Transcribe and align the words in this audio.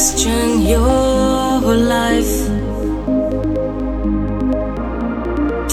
question 0.00 0.62
your 0.62 1.60
life? 1.76 2.36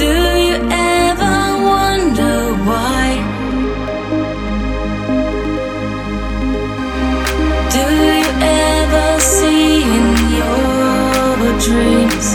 Do 0.02 0.12
you 0.46 0.58
ever 0.70 1.38
wonder 1.72 2.36
why? 2.68 3.06
Do 7.76 7.86
you 8.16 8.28
ever 8.44 9.08
see 9.22 9.84
in 9.98 10.08
your 10.40 11.38
dreams 11.68 12.28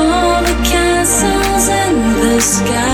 all 0.00 0.36
the 0.48 0.56
castles 0.72 1.66
in 1.82 1.94
the 2.20 2.40
sky? 2.42 2.85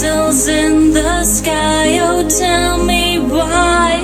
castles 0.00 0.48
in 0.48 0.92
the 0.94 1.24
sky. 1.24 1.98
Oh, 2.00 2.26
tell 2.26 2.82
me 2.82 3.18
why. 3.18 4.00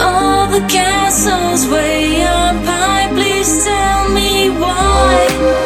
All 0.00 0.46
the 0.46 0.66
castles 0.68 1.68
way 1.68 2.22
up 2.22 2.56
high, 2.64 3.08
please 3.12 3.64
tell 3.64 4.08
me 4.08 4.48
why. 4.58 5.61